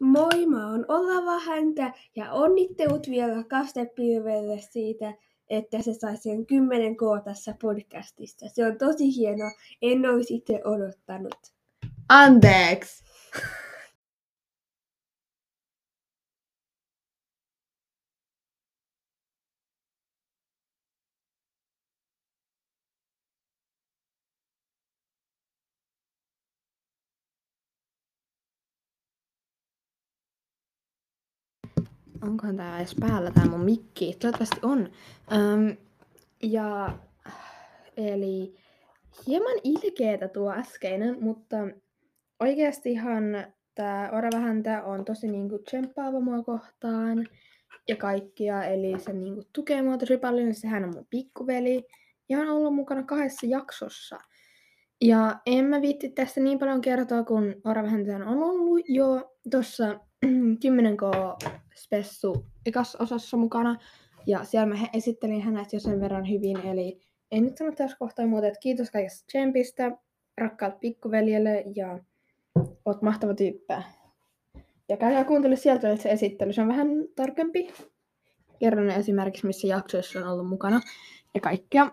Moi, 0.00 0.46
mä 0.46 0.70
oon 0.70 0.84
Olava 0.88 1.38
häntä 1.38 1.92
ja 2.16 2.32
onnittelut 2.32 3.06
vielä 3.10 3.44
kastepilvelle 3.44 4.60
siitä, 4.60 5.14
että 5.50 5.82
se 5.82 5.94
sai 5.94 6.16
sen 6.16 6.38
10K 6.40 7.24
tässä 7.24 7.54
podcastissa. 7.62 8.46
Se 8.48 8.66
on 8.66 8.78
tosi 8.78 9.16
hienoa, 9.16 9.50
en 9.82 10.06
olisi 10.06 10.34
itse 10.34 10.60
odottanut. 10.64 11.38
Anteeksi! 12.08 13.04
Onkohan 32.22 32.56
tää 32.56 32.78
edes 32.78 32.96
päällä 33.00 33.30
tää 33.30 33.46
mun 33.46 33.64
mikki? 33.64 34.16
Toivottavasti 34.20 34.60
on. 34.62 34.90
Öm, 35.32 35.76
ja 36.42 36.98
eli 37.96 38.54
hieman 39.26 39.56
ilkeetä 39.64 40.28
tuo 40.28 40.52
äskeinen, 40.52 41.16
mutta 41.20 41.56
oikeastihan 42.40 43.24
tää 43.74 44.10
Oravahäntä 44.10 44.84
on 44.84 45.04
tosi 45.04 45.28
niinku 45.28 45.58
tsemppaava 45.58 46.20
mua 46.20 46.42
kohtaan 46.42 47.28
ja 47.88 47.96
kaikkia, 47.96 48.64
eli 48.64 48.98
se 48.98 49.12
niinku 49.12 49.42
tukee 49.52 49.82
mua 49.82 49.98
tosi 49.98 50.16
paljon, 50.16 50.54
sehän 50.54 50.84
on 50.84 50.94
mun 50.94 51.06
pikkuveli 51.10 51.84
ja 52.28 52.38
on 52.38 52.48
ollut 52.48 52.74
mukana 52.74 53.02
kahdessa 53.02 53.46
jaksossa. 53.46 54.18
Ja 55.00 55.40
en 55.46 55.64
mä 55.64 55.82
viitti 55.82 56.08
tästä 56.08 56.40
niin 56.40 56.58
paljon 56.58 56.80
kertoa, 56.80 57.24
kun 57.24 57.54
Oravahäntä 57.64 58.16
on 58.16 58.28
ollut 58.28 58.80
jo 58.88 59.36
tuossa 59.50 60.00
10K 60.64 61.36
spessu 61.74 62.46
ekas 62.66 62.96
osassa 62.96 63.36
mukana. 63.36 63.76
Ja 64.26 64.44
siellä 64.44 64.66
mä 64.66 64.86
esittelin 64.92 65.42
hänet 65.42 65.72
jo 65.72 65.80
sen 65.80 66.00
verran 66.00 66.28
hyvin, 66.28 66.66
eli 66.66 67.00
en 67.30 67.44
nyt 67.44 67.56
sano 67.56 67.72
tässä 67.72 67.96
kohtaa 67.98 68.26
muuta, 68.26 68.46
että 68.46 68.60
kiitos 68.60 68.90
kaikesta 68.90 69.26
tsempistä, 69.26 69.92
rakkaalta 70.38 70.78
pikkuveljelle 70.78 71.64
ja 71.76 71.98
oot 72.84 73.02
mahtava 73.02 73.34
tyyppi. 73.34 73.74
Ja 74.88 74.96
käykää 74.96 75.24
kuuntele 75.24 75.56
sieltä 75.56 75.90
että 75.90 76.02
se 76.02 76.10
esittely, 76.10 76.52
se 76.52 76.62
on 76.62 76.68
vähän 76.68 76.88
tarkempi. 77.16 77.68
Kerron 78.58 78.90
esimerkiksi, 78.90 79.46
missä 79.46 79.66
jaksoissa 79.66 80.18
on 80.18 80.28
ollut 80.28 80.48
mukana 80.48 80.80
ja 81.34 81.40
kaikkea. 81.40 81.90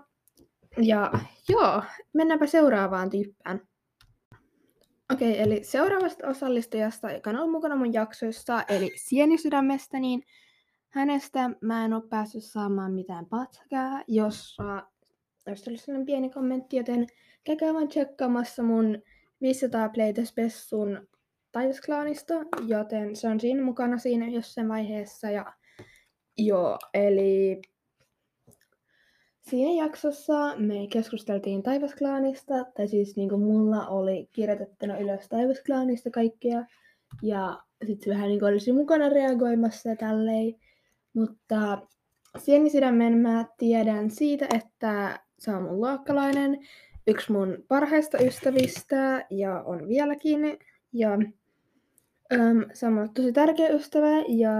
Ja 0.78 1.12
joo, 1.50 1.84
mennäänpä 2.14 2.45
seuraavaan 2.45 3.09
tyyppään. 3.09 3.62
Okei, 5.13 5.31
okay, 5.31 5.44
eli 5.44 5.63
seuraavasta 5.63 6.27
osallistujasta, 6.27 7.11
joka 7.11 7.30
on 7.30 7.36
ollut 7.36 7.52
mukana 7.52 7.75
mun 7.75 7.94
jaksoissa, 7.94 8.63
eli 8.69 8.91
Sienisydämestä, 8.95 10.00
niin 10.00 10.23
hänestä 10.89 11.50
mä 11.61 11.86
en 11.86 11.94
ole 11.94 12.08
päässyt 12.09 12.44
saamaan 12.44 12.94
mitään 12.94 13.25
pätkää, 13.25 14.03
jossa 14.08 14.83
olisi 15.47 15.69
ollut 15.69 15.81
sellainen 15.81 16.05
pieni 16.05 16.30
kommentti, 16.30 16.78
joten 16.78 17.08
käykää 17.44 17.73
vaan 17.73 17.88
tsekkaamassa 17.88 18.63
mun 18.63 19.02
500 19.41 19.89
Playtest 19.89 20.35
Bessun 20.35 21.08
taivasklaanista, 21.52 22.33
joten 22.67 23.16
se 23.16 23.28
on 23.28 23.39
siinä 23.39 23.63
mukana 23.63 23.97
siinä 23.97 24.28
jossain 24.28 24.69
vaiheessa. 24.69 25.30
Ja 25.30 25.53
joo, 26.38 26.80
eli 26.94 27.61
Siinä 29.50 29.84
jaksossa 29.84 30.56
me 30.58 30.88
keskusteltiin 30.92 31.64
Taivasklaanista, 31.64 32.53
tai 32.78 32.88
siis 32.88 33.16
niin 33.16 33.30
kuin 33.30 33.42
mulla 33.42 33.88
oli 33.88 34.30
kirjoitettuna 34.31 34.98
ylös 34.98 35.30
Taivasklaanista 35.30 36.09
kaikkea, 36.09 36.66
ja 37.22 37.59
sitten 37.88 38.03
se 38.06 38.09
vähän 38.09 38.28
niin 38.28 38.40
kuin 38.40 38.50
olisi 38.50 38.72
mukana 38.72 39.09
reagoimassa 39.09 39.90
ja 39.90 39.95
tälleen. 39.95 40.56
Mutta 41.14 41.81
Sienisydämen 42.38 43.18
mä 43.18 43.45
tiedän 43.58 44.12
siitä, 44.12 44.48
että 44.56 45.19
se 45.40 45.52
on 45.52 45.64
mun 45.64 45.81
luokkalainen, 45.81 46.58
yksi 47.08 47.31
mun 47.31 47.64
parhaista 47.68 48.18
ystävistä, 48.18 49.25
ja 49.29 49.64
on 49.64 49.88
vieläkin. 49.88 50.59
Ja 50.94 51.12
äm, 52.34 52.66
se 52.74 52.88
on 52.88 53.09
tosi 53.14 53.34
tärkeä 53.34 53.69
ystävä, 53.69 54.24
ja 54.28 54.53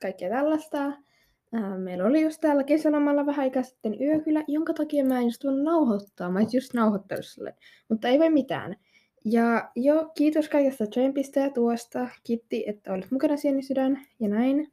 kaikkea 0.00 0.30
tällaista. 0.30 1.07
Ää, 1.52 1.78
meillä 1.78 2.04
oli 2.04 2.22
just 2.22 2.40
täällä 2.40 2.64
kesälomalla 2.64 3.26
vähän 3.26 3.44
aikaa 3.44 3.62
sitten 3.62 4.02
yökylä, 4.02 4.44
jonka 4.48 4.74
takia 4.74 5.04
mä 5.04 5.18
en 5.18 5.24
just 5.24 5.44
voinut 5.44 5.62
nauhoittaa. 5.62 6.30
Mä 6.30 6.40
just 6.52 6.74
nauhoittanut 6.74 7.24
sulle, 7.24 7.54
mutta 7.88 8.08
ei 8.08 8.18
voi 8.18 8.30
mitään. 8.30 8.76
Ja 9.24 9.70
joo, 9.76 10.10
kiitos 10.16 10.48
kaikesta 10.48 10.86
tsempistä 10.86 11.40
ja 11.40 11.50
tuosta. 11.50 12.08
Kiitti, 12.24 12.64
että 12.66 12.92
olit 12.92 13.10
mukana 13.10 13.36
Sieni 13.36 13.62
sydän 13.62 14.06
ja 14.20 14.28
näin. 14.28 14.72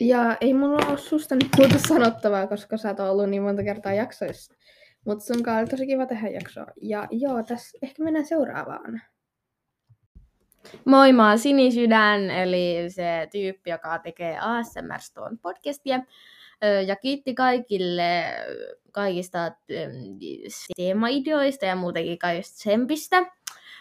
Ja 0.00 0.36
ei 0.40 0.54
mulla 0.54 0.86
ole 0.88 0.98
susta 0.98 1.34
nyt 1.34 1.48
muuta 1.58 1.78
sanottavaa, 1.88 2.46
koska 2.46 2.76
sä 2.76 2.88
oot 2.88 3.00
ollut 3.00 3.30
niin 3.30 3.42
monta 3.42 3.62
kertaa 3.62 3.92
jaksoissa. 3.92 4.54
Mutta 5.04 5.24
sun 5.24 5.36
oli 5.36 5.66
tosi 5.66 5.86
kiva 5.86 6.06
tehdä 6.06 6.28
jaksoa. 6.28 6.66
Ja 6.82 7.08
joo, 7.10 7.42
tässä 7.42 7.78
ehkä 7.82 8.04
mennään 8.04 8.26
seuraavaan. 8.26 9.02
Moi, 10.84 11.12
mä 11.12 11.28
oon 11.28 11.38
Sinisydän, 11.38 12.30
eli 12.30 12.84
se 12.88 13.28
tyyppi, 13.32 13.70
joka 13.70 13.98
tekee 13.98 14.38
ASMR 14.40 15.00
Stone 15.00 15.36
podcastia. 15.42 16.00
Ja 16.86 16.96
kiitti 16.96 17.34
kaikille 17.34 18.24
kaikista 18.92 19.52
teemaideoista 20.76 21.66
ja 21.66 21.76
muutenkin 21.76 22.18
kaikista 22.18 22.54
tsempistä. 22.56 23.26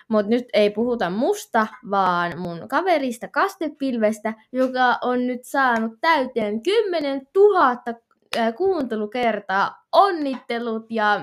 Mutta 0.08 0.30
nyt 0.30 0.46
ei 0.54 0.70
puhuta 0.70 1.10
musta, 1.10 1.68
vaan 1.92 2.40
mun 2.40 2.68
kaverista 2.68 3.28
Kastepilvestä, 3.28 4.34
joka 4.52 4.98
on 5.02 5.28
nyt 5.28 5.44
saanut 5.44 5.92
täyteen 6.02 6.64
10 6.64 7.22
000 7.36 7.78
kuuntelukertaa. 8.58 9.86
Onnittelut 9.92 10.86
ja 10.90 11.22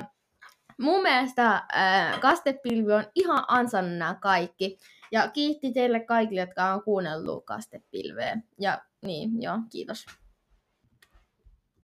mun 0.78 1.02
mielestä 1.02 1.62
Kastepilvi 2.20 2.92
on 2.92 3.04
ihan 3.14 3.44
ansannut 3.48 3.98
nämä 3.98 4.14
kaikki. 4.14 4.78
Ja 5.12 5.28
kiitti 5.28 5.72
teille 5.72 6.00
kaikille, 6.00 6.40
jotka 6.40 6.74
on 6.74 6.82
kuunnellut 6.82 7.44
kastepilveä. 7.44 8.40
Ja 8.58 8.82
niin, 9.02 9.42
joo, 9.42 9.58
kiitos. 9.70 10.06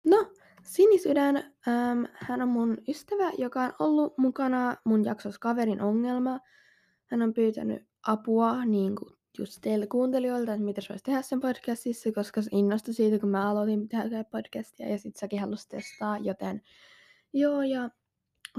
No, 0.05 0.31
Sinisydän, 0.65 1.37
ähm, 1.37 2.03
hän 2.13 2.41
on 2.41 2.47
mun 2.47 2.77
ystävä, 2.87 3.31
joka 3.37 3.63
on 3.63 3.73
ollut 3.79 4.17
mukana 4.17 4.77
mun 4.85 5.05
jaksossa 5.05 5.39
Kaverin 5.39 5.81
ongelma. 5.81 6.39
Hän 7.05 7.21
on 7.21 7.33
pyytänyt 7.33 7.87
apua 8.07 8.65
niin 8.65 8.95
kuin 8.95 9.13
just 9.37 9.57
teille 9.61 9.87
kuuntelijoilta, 9.87 10.53
että 10.53 10.65
mitä 10.65 10.81
se 10.81 10.89
voisi 10.89 11.03
tehdä 11.03 11.21
sen 11.21 11.39
podcastissa, 11.39 12.11
koska 12.11 12.41
se 12.41 12.49
innostui 12.53 12.93
siitä, 12.93 13.19
kun 13.19 13.29
mä 13.29 13.49
aloitin 13.49 13.89
tehdä 13.89 14.23
podcastia 14.23 14.89
ja 14.89 14.97
sit 14.97 15.15
säkin 15.15 15.39
halusi 15.39 15.69
testaa, 15.69 16.17
joten 16.17 16.61
joo, 17.33 17.61
ja 17.61 17.89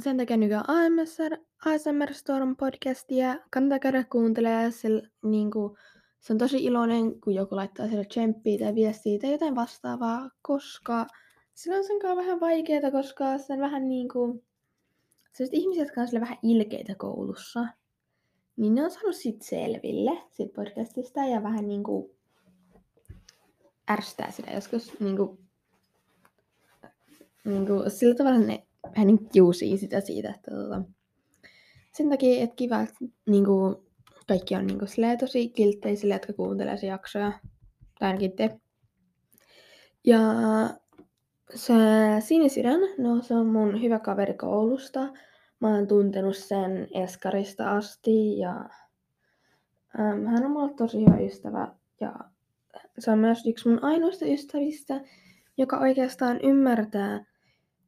sen 0.03 0.17
takia 0.17 0.37
nykyään 0.37 0.65
AMSR, 0.69 1.37
ASMR 1.67 2.15
Storm 2.15 2.57
podcastia. 2.57 3.37
Kannattaa 3.51 3.79
käydä 3.79 4.05
kuuntelemaan. 4.05 4.73
Se, 4.73 4.89
niin 5.23 5.51
kuin, 5.51 5.77
se 6.21 6.33
on 6.33 6.39
tosi 6.39 6.65
iloinen, 6.65 7.21
kun 7.21 7.34
joku 7.34 7.57
laittaa 7.57 7.89
sille 7.89 8.05
tsemppiä 8.05 8.59
tai 8.59 8.75
viestiä 8.75 9.19
tai 9.19 9.33
jotain 9.33 9.55
vastaavaa, 9.55 10.31
koska 10.43 11.06
sillä 11.55 11.77
on 11.77 11.85
sen 11.85 11.99
kanssa 11.99 12.17
vähän 12.17 12.41
vaikeaa, 12.41 12.91
koska 12.91 13.39
se 13.39 13.53
on 13.53 13.59
vähän 13.59 13.89
niin 13.89 14.09
kuin, 14.09 14.45
sellaiset 15.33 15.55
ihmiset, 15.55 15.83
jotka 15.85 16.01
on 16.01 16.21
vähän 16.21 16.39
ilkeitä 16.43 16.95
koulussa, 16.95 17.67
niin 18.56 18.75
ne 18.75 18.85
on 18.85 18.91
saanut 18.91 19.17
sit 19.17 19.43
selville 19.43 20.23
siitä 20.31 20.55
podcastista 20.55 21.21
ja 21.21 21.43
vähän 21.43 21.69
niin 21.69 21.83
kuin 21.83 22.11
ärstää 23.91 24.31
sitä 24.31 24.51
joskus 24.51 25.01
niin 25.01 25.17
kuin, 25.17 25.39
niin 27.45 27.67
kuin, 27.67 27.91
sillä 27.91 28.15
tavalla 28.15 28.39
ne 28.39 28.67
vähän 28.91 29.07
niin 29.07 29.29
kiusii 29.29 29.79
sitä 29.79 30.01
siitä, 30.01 30.31
että 30.31 30.51
tota, 30.51 30.83
sen 31.93 32.11
takia, 32.11 32.43
että 32.45 32.57
kiva, 32.57 32.81
että 32.81 32.95
niin 33.27 33.45
kuin, 33.45 33.77
kaikki 34.29 34.55
on 34.55 34.67
niin 34.67 34.79
kuin, 34.79 35.19
tosi 35.21 35.49
kiltteisille, 35.49 36.15
jotka 36.15 36.33
kuuntelee 36.33 36.77
se 36.77 36.87
jaksoja. 36.87 37.33
Tai 37.99 38.09
ainakin 38.09 38.33
te. 38.33 38.61
Ja 40.05 40.21
se 41.55 41.75
Sinisydän, 42.21 42.81
no 42.99 43.23
se 43.23 43.35
on 43.35 43.47
mun 43.47 43.83
hyvä 43.83 43.99
kaveri 43.99 44.35
koulusta. 44.35 45.00
Mä 45.61 45.75
oon 45.75 45.87
tuntenut 45.87 46.37
sen 46.37 46.89
Eskarista 46.94 47.71
asti 47.71 48.39
ja 48.39 48.69
äm, 50.00 50.27
hän 50.27 50.44
on 50.44 50.50
mulle 50.50 50.75
tosi 50.75 51.00
hyvä 51.00 51.19
ystävä. 51.19 51.75
Ja 52.00 52.12
se 52.99 53.11
on 53.11 53.19
myös 53.19 53.47
yksi 53.47 53.69
mun 53.69 53.85
ainoista 53.85 54.27
ystävistä, 54.27 55.00
joka 55.56 55.79
oikeastaan 55.79 56.41
ymmärtää 56.43 57.25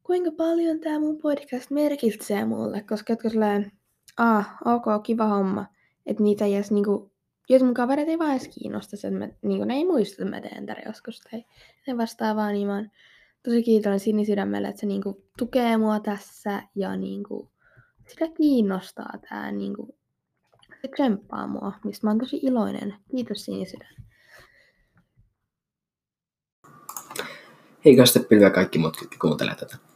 kuinka 0.09 0.31
paljon 0.37 0.81
tämä 0.81 0.99
mun 0.99 1.19
podcast 1.19 1.71
merkitsee 1.71 2.45
mulle, 2.45 2.83
koska 2.89 3.13
jotka 3.13 3.29
silleen, 3.29 3.73
ah, 4.17 4.57
ok, 4.65 5.03
kiva 5.03 5.27
homma, 5.27 5.67
että 6.07 6.23
niitä 6.23 6.45
ei 6.45 6.55
edes 6.55 6.71
niinku, 6.71 7.13
jos 7.49 7.63
mun 7.63 7.75
kaverit 7.75 8.09
ei 8.09 8.19
vaan 8.19 8.31
edes 8.31 8.49
kiinnosta, 8.49 8.97
että 8.97 9.11
mä, 9.11 9.29
niinku, 9.43 9.65
ne 9.65 9.75
ei 9.75 9.85
muista, 9.85 10.23
että 10.23 10.37
mä 10.37 10.41
teen 10.41 10.67
tätä 10.67 10.81
joskus 10.87 11.21
tai 11.21 11.45
ne 11.87 11.97
vastaavaa, 11.97 12.53
niin 12.53 12.67
mä 12.67 12.75
oon 12.75 12.91
tosi 13.43 13.63
kiitollinen 13.63 14.01
sinisydämelle, 14.01 14.69
että 14.69 14.81
se 14.81 14.87
niinku 14.87 15.25
tukee 15.39 15.77
mua 15.77 16.01
tässä 16.01 16.63
ja 16.75 16.97
niinku, 16.97 17.51
sitä 18.09 18.29
kiinnostaa 18.37 19.13
tää 19.29 19.53
niinku, 19.53 19.99
se 20.83 20.89
tsemppaa 20.95 21.47
mua, 21.47 21.73
mistä 21.85 22.07
mä 22.07 22.11
oon 22.11 22.19
tosi 22.19 22.41
iloinen. 22.43 22.95
Kiitos 23.11 23.45
Sinisydän. 23.45 23.95
Hei 27.85 27.97
kastepilvi 27.97 28.45
ja 28.45 28.51
kaikki 28.51 28.79
muut, 28.79 28.97
jotka 29.01 29.17
kuuntelee 29.21 29.55
tätä. 29.55 29.89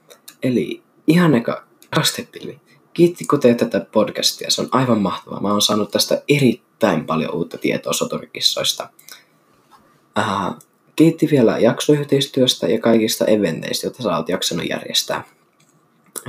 Eli 0.43 0.83
ihan 1.07 1.35
eka 1.35 1.65
kastepilvi. 1.95 2.61
Kiittikö 2.93 3.39
te 3.39 3.55
tätä 3.55 3.87
podcastia? 3.93 4.51
Se 4.51 4.61
on 4.61 4.69
aivan 4.73 5.01
mahtavaa. 5.01 5.41
Mä 5.41 5.51
oon 5.51 5.63
saanut 5.63 5.91
tästä 5.91 6.23
erittäin 6.29 7.07
paljon 7.07 7.35
uutta 7.35 7.59
tietoa 7.59 7.93
soturikissoista. 7.93 8.89
Äh, 10.19 10.55
kiitti 10.97 11.29
vielä 11.31 11.59
jaksoyhteistyöstä 11.59 12.67
ja 12.67 12.81
kaikista 12.81 13.25
eventeistä, 13.25 13.87
joita 13.87 14.03
sä 14.03 14.17
oot 14.17 14.29
jaksanut 14.29 14.69
järjestää. 14.69 15.25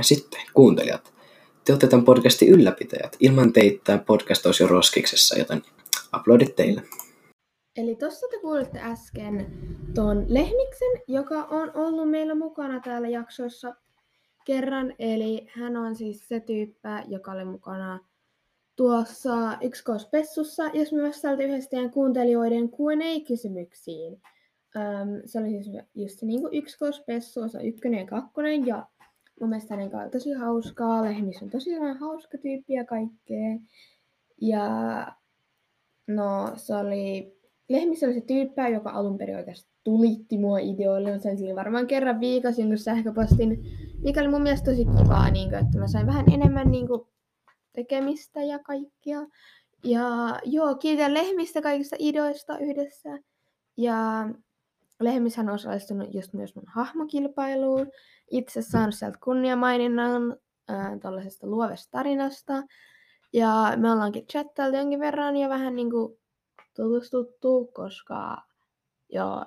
Sitten 0.00 0.40
kuuntelijat. 0.54 1.14
Te 1.64 1.72
olette 1.72 1.86
tämän 1.86 2.04
podcastin 2.04 2.48
ylläpitäjät. 2.48 3.16
Ilman 3.20 3.52
teitä 3.52 3.80
tämä 3.84 3.98
podcast 3.98 4.46
olisi 4.46 4.62
jo 4.62 4.66
roskiksessa, 4.66 5.38
joten 5.38 5.62
uploadit 6.16 6.56
teille. 6.56 6.82
Eli 7.76 7.96
tuossa 7.96 8.26
te 8.30 8.38
kuulitte 8.40 8.78
äsken 8.78 9.46
tuon 9.94 10.26
Lehmiksen, 10.28 11.02
joka 11.08 11.44
on 11.44 11.72
ollut 11.74 12.10
meillä 12.10 12.34
mukana 12.34 12.80
täällä 12.80 13.08
jaksoissa 13.08 13.74
kerran. 14.44 14.94
Eli 14.98 15.46
hän 15.50 15.76
on 15.76 15.96
siis 15.96 16.28
se 16.28 16.40
tyyppä, 16.40 17.04
joka 17.08 17.32
oli 17.32 17.44
mukana 17.44 18.00
tuossa 18.76 19.58
Yksikoospessussa, 19.62 20.70
jos 20.74 20.92
me 20.92 21.02
vastailta 21.02 21.42
yhdessä 21.42 21.88
kuuntelijoiden 21.92 22.68
Q&A-kysymyksiin. 22.68 24.22
Öm, 24.76 25.22
se 25.24 25.38
oli 25.38 25.50
siis 25.50 25.82
just 25.94 26.18
se 26.18 26.26
niin 26.26 26.48
Yksikoospessu, 26.52 27.40
osa 27.40 27.60
ykkönen 27.60 28.00
ja 28.00 28.06
kakkonen, 28.06 28.66
ja 28.66 28.86
mun 29.40 29.48
mielestä 29.48 29.74
hänen 29.74 29.96
on 29.96 30.10
tosi 30.10 30.32
hauskaa. 30.32 31.04
Lehmis 31.04 31.42
on 31.42 31.50
tosi 31.50 31.70
hauska 32.00 32.38
tyyppi 32.38 32.72
ja 32.72 32.84
kaikkea. 32.84 33.58
Ja 34.40 35.06
no 36.06 36.52
se 36.56 36.76
oli 36.76 37.34
Lehmissä 37.68 38.06
oli 38.06 38.14
se 38.14 38.20
tyyppä, 38.20 38.68
joka 38.68 38.90
alun 38.90 39.18
perin 39.18 39.36
oikeasti 39.36 39.70
tulitti 39.84 40.38
mua 40.38 40.58
ideoille. 40.58 41.12
Mä 41.12 41.18
sain 41.18 41.56
varmaan 41.56 41.86
kerran 41.86 42.20
viikossa 42.20 42.60
jonkun 42.60 42.78
sähköpostin, 42.78 43.64
mikä 44.04 44.20
oli 44.20 44.28
mun 44.28 44.42
mielestä 44.42 44.70
tosi 44.70 44.84
kivaa, 44.84 45.30
niin 45.30 45.48
kuin, 45.48 45.60
että 45.66 45.78
mä 45.78 45.88
sain 45.88 46.06
vähän 46.06 46.32
enemmän 46.32 46.70
niin 46.70 46.86
kuin, 46.86 47.00
tekemistä 47.72 48.42
ja 48.42 48.58
kaikkia. 48.58 49.20
Ja 49.84 50.38
joo, 50.44 50.74
kiitän 50.74 51.14
Lehmistä 51.14 51.62
kaikista 51.62 51.96
ideoista 51.98 52.58
yhdessä. 52.58 53.18
Ja 53.76 54.28
Lehmishän 55.00 55.48
on 55.48 55.54
osallistunut 55.54 56.14
just 56.14 56.32
myös 56.32 56.54
mun 56.54 56.64
hahmokilpailuun. 56.66 57.90
Itse 58.30 58.62
saanut 58.62 58.94
sieltä 58.94 59.18
kunniamaininnan 59.24 60.36
äh, 60.70 61.00
tuollaisesta 61.02 61.46
luovesta 61.46 61.90
tarinasta. 61.90 62.62
Ja 63.32 63.72
me 63.76 63.92
ollaankin 63.92 64.26
chattailtu 64.26 64.76
jonkin 64.76 65.00
verran 65.00 65.36
ja 65.36 65.48
vähän 65.48 65.76
niinku 65.76 66.18
tutustuttu, 66.76 67.70
koska 67.74 68.36
joo, 69.08 69.44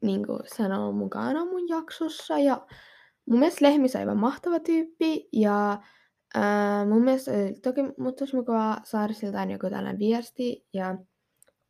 niin 0.00 0.26
kuin 0.26 0.40
sanon 0.56 0.94
mukana 0.94 1.44
mun 1.44 1.68
jaksossa. 1.68 2.38
Ja 2.38 2.66
mun 3.30 3.38
mielestä 3.38 3.64
Lehmis 3.64 3.96
on 3.96 4.00
aivan 4.00 4.16
mahtava 4.16 4.60
tyyppi. 4.60 5.28
Ja 5.32 5.78
ää, 6.34 6.86
mun 6.86 7.02
mielestä 7.02 7.32
toki 7.62 7.80
mutta 7.98 8.22
olisi 8.22 8.36
mukavaa 8.36 8.80
saada 8.84 9.12
siltä 9.12 9.42
joku 9.42 9.70
tällainen 9.70 9.98
viesti. 9.98 10.66
Ja 10.72 10.98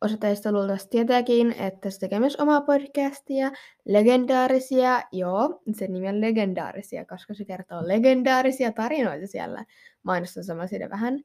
osa 0.01 0.17
teistä 0.17 0.51
luultavasti 0.51 0.89
tietääkin, 0.89 1.51
että 1.59 1.89
se 1.89 1.99
tekee 1.99 2.19
myös 2.19 2.35
omaa 2.35 2.61
podcastia, 2.61 3.51
legendaarisia, 3.85 5.01
joo, 5.11 5.61
se 5.73 5.87
nimi 5.87 6.07
on 6.07 6.21
legendaarisia, 6.21 7.05
koska 7.05 7.33
se 7.33 7.45
kertoo 7.45 7.87
legendaarisia 7.87 8.71
tarinoita 8.71 9.27
siellä. 9.27 9.65
Mainostan 10.03 10.43
sama 10.43 10.67
siitä 10.67 10.89
vähän. 10.89 11.19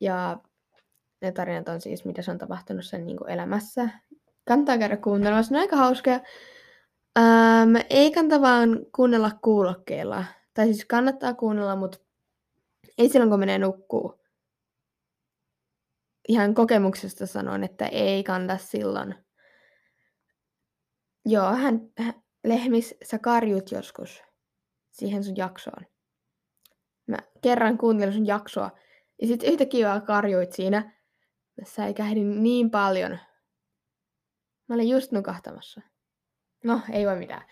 Ja 0.00 0.38
ne 1.22 1.32
tarinat 1.32 1.68
on 1.68 1.80
siis, 1.80 2.04
mitä 2.04 2.22
se 2.22 2.30
on 2.30 2.38
tapahtunut 2.38 2.84
sen 2.84 3.06
niin 3.06 3.16
kuin 3.16 3.30
elämässä. 3.30 3.88
Kannattaa 4.44 4.78
käydä 4.78 4.96
kuuntelemassa, 4.96 5.52
ne 5.52 5.58
on 5.58 5.62
aika 5.62 5.76
hauskoja. 5.76 6.20
Ähm, 7.18 7.76
ei 7.90 8.12
kannata 8.12 8.40
vaan 8.40 8.86
kuunnella 8.94 9.30
kuulokkeilla. 9.42 10.24
Tai 10.54 10.66
siis 10.66 10.84
kannattaa 10.84 11.34
kuunnella, 11.34 11.76
mutta 11.76 11.98
ei 12.98 13.08
silloin 13.08 13.30
kun 13.30 13.40
menee 13.40 13.58
nukkuu. 13.58 14.22
Ihan 16.28 16.54
kokemuksesta 16.54 17.26
sanon, 17.26 17.64
että 17.64 17.86
ei 17.86 18.24
kannata 18.24 18.64
silloin. 18.64 19.14
Joo, 21.26 21.52
hän, 21.52 21.80
hän 21.98 22.14
Lehmis, 22.44 22.94
sä 23.04 23.18
karjut 23.18 23.70
joskus 23.70 24.22
siihen 24.90 25.24
sun 25.24 25.36
jaksoon. 25.36 25.86
Mä 27.06 27.16
kerran 27.42 27.78
kuuntelin 27.78 28.14
sun 28.14 28.26
jaksoa, 28.26 28.70
ja 29.20 29.26
sitten 29.26 29.52
yhtäkkiä 29.52 29.88
vaan 29.88 30.02
karjuit 30.02 30.52
siinä 30.52 30.98
säikähdin 31.64 32.42
niin 32.42 32.70
paljon. 32.70 33.18
Mä 34.68 34.74
olin 34.74 34.88
just 34.88 35.12
nukahtamassa. 35.12 35.80
No, 36.64 36.80
ei 36.92 37.06
voi 37.06 37.18
mitään. 37.18 37.42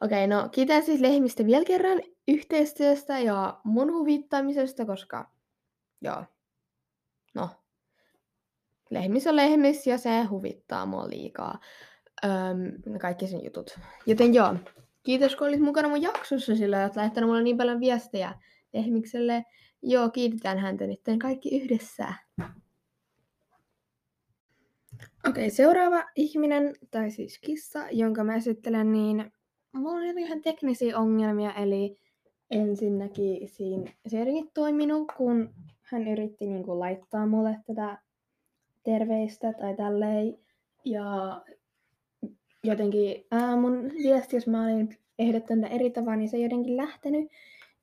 Okei, 0.00 0.26
no 0.26 0.48
kiitän 0.48 0.82
siis 0.82 1.00
lehmistä 1.00 1.46
vielä 1.46 1.64
kerran 1.64 2.00
yhteistyöstä 2.28 3.18
ja 3.18 3.60
mun 3.64 3.92
huvittamisesta, 3.92 4.86
koska 4.86 5.30
joo, 6.02 6.24
no, 7.34 7.50
lehmis 8.90 9.26
on 9.26 9.36
lehmis 9.36 9.86
ja 9.86 9.98
se 9.98 10.22
huvittaa 10.22 10.86
mua 10.86 11.08
liikaa. 11.08 11.58
Öm, 12.24 12.98
kaikki 13.00 13.26
sen 13.26 13.44
jutut. 13.44 13.78
Joten 14.06 14.34
joo, 14.34 14.54
kiitos 15.02 15.36
kun 15.36 15.48
olit 15.48 15.60
mukana 15.60 15.88
mun 15.88 16.02
jaksossa 16.02 16.56
sillä, 16.56 16.84
että 16.84 17.00
laittanut 17.00 17.30
mulle 17.30 17.42
niin 17.42 17.56
paljon 17.56 17.80
viestejä 17.80 18.34
lehmikselle. 18.72 19.44
Joo, 19.82 20.10
kiitetään 20.10 20.58
häntä 20.58 20.86
nyt 20.86 21.00
kaikki 21.22 21.56
yhdessä. 21.56 22.14
Okei, 25.28 25.50
seuraava 25.50 26.04
ihminen, 26.16 26.74
tai 26.90 27.10
siis 27.10 27.38
kissa, 27.38 27.86
jonka 27.90 28.24
mä 28.24 28.36
esittelen, 28.36 28.92
niin 28.92 29.32
mulla 29.72 29.96
oli 29.96 30.22
ihan 30.22 30.42
teknisiä 30.42 30.98
ongelmia, 30.98 31.54
eli 31.54 31.98
ensinnäkin 32.50 33.48
siinä 33.48 33.92
se 34.06 34.22
ei 34.22 34.44
toiminut, 34.54 35.12
kun 35.16 35.54
hän 35.82 36.08
yritti 36.08 36.46
niin 36.46 36.62
kuin, 36.62 36.80
laittaa 36.80 37.26
mulle 37.26 37.60
tätä 37.66 37.98
terveistä 38.82 39.52
tai 39.52 39.76
tälleen. 39.76 40.38
Ja 40.84 41.40
jotenkin 42.64 43.26
ää, 43.30 43.56
mun 43.56 43.90
viesti, 44.02 44.36
jos 44.36 44.46
mä 44.46 44.64
olin 44.64 44.88
ehdottanut 45.18 45.72
eri 45.72 45.90
tavalla, 45.90 46.16
niin 46.16 46.28
se 46.28 46.36
ei 46.36 46.42
jotenkin 46.42 46.76
lähtenyt. 46.76 47.30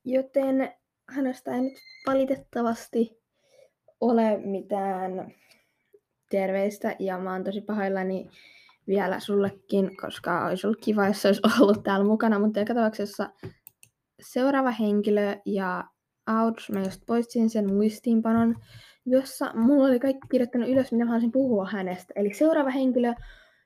Joten 0.06 0.74
hänestä 1.10 1.56
ei 1.56 1.62
nyt 1.62 1.78
valitettavasti 2.08 3.22
ole 4.02 4.38
mitään 4.38 5.34
terveistä 6.31 6.95
ja 7.00 7.19
mä 7.19 7.31
oon 7.31 7.44
tosi 7.44 7.62
pahoillani 7.62 8.30
vielä 8.88 9.20
sullekin, 9.20 9.98
koska 10.01 10.46
olisi 10.46 10.67
ollut 10.67 10.82
kiva, 10.84 11.08
jos 11.08 11.25
olisi 11.25 11.41
ollut 11.62 11.84
täällä 11.84 12.05
mukana, 12.05 12.39
mutta 12.39 12.60
joka 12.60 12.74
tapauksessa 12.74 13.29
seuraava 14.22 14.72
henkilö 14.72 15.36
ja 15.46 15.84
ouch, 16.44 16.72
mä 16.72 16.79
just 16.79 17.01
poistin 17.08 17.50
sen 17.50 17.74
muistiinpanon, 17.74 18.55
jossa 19.05 19.51
mulla 19.53 19.88
oli 19.88 20.00
kaikki 20.00 20.27
kirjoittanut 20.32 20.70
ylös, 20.70 20.91
mitä 20.91 21.05
mä 21.05 21.10
haluaisin 21.10 21.32
puhua 21.32 21.70
hänestä. 21.72 22.13
Eli 22.15 22.34
seuraava 22.34 22.70
henkilö, 22.70 23.13